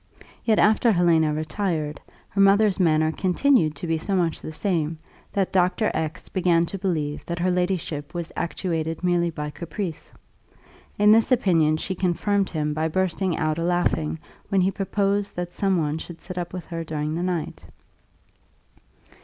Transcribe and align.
Yet, 0.43 0.57
after 0.57 0.91
Helena 0.91 1.31
retired, 1.31 2.01
her 2.29 2.41
mother's 2.41 2.79
manner 2.79 3.11
continued 3.11 3.75
to 3.75 3.85
be 3.85 3.99
so 3.99 4.15
much 4.15 4.41
the 4.41 4.51
same, 4.51 4.97
that 5.31 5.53
Dr. 5.53 5.91
X 5.93 6.27
began 6.27 6.65
to 6.65 6.79
believe 6.79 7.23
that 7.25 7.37
her 7.37 7.51
ladyship 7.51 8.11
was 8.15 8.31
actuated 8.35 9.03
merely 9.03 9.29
by 9.29 9.51
caprice. 9.51 10.11
In 10.97 11.11
this 11.11 11.31
opinion 11.31 11.77
she 11.77 11.93
confirmed 11.93 12.49
him 12.49 12.73
by 12.73 12.87
bursting 12.87 13.37
out 13.37 13.59
a 13.59 13.63
laughing 13.63 14.17
when 14.49 14.61
he 14.61 14.71
proposed 14.71 15.35
that 15.35 15.53
some 15.53 15.77
one 15.77 15.99
should 15.99 16.19
sit 16.19 16.35
up 16.35 16.51
with 16.51 16.65
her 16.65 16.83
during 16.83 17.13
the 17.13 17.21
night. 17.21 17.63